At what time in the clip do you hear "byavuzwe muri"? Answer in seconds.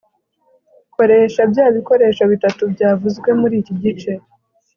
2.73-3.55